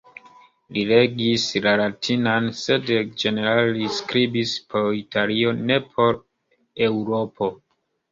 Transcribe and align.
Li 0.75 0.83
regis 0.91 1.43
la 1.65 1.73
latinan, 1.81 2.47
sed 2.59 2.89
ĝenerale 3.23 3.67
li 3.75 3.89
skribis 3.97 4.55
por 4.73 4.87
Italio, 5.01 5.53
ne 5.69 5.77
por 5.93 6.19
Eŭropo. 6.87 7.51